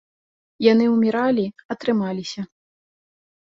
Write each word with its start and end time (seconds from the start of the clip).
Яны 0.71 0.87
ўміралі, 0.93 1.43
а 1.69 1.77
трымаліся. 1.85 2.41